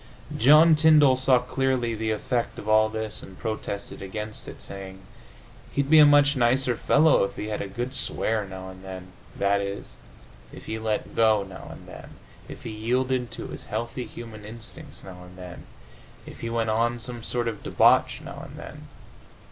[0.35, 5.03] John Tyndall saw clearly the effect of all this and protested against it, saying,
[5.73, 9.11] "He'd be a much nicer fellow if he had a good swear now and then"
[9.39, 9.61] i.
[9.61, 9.83] e.,
[10.51, 12.15] if he let go now and then,
[12.49, 15.67] if he yielded to his healthy human instincts now and then,
[16.25, 18.87] if he went on some sort of debauch now and then.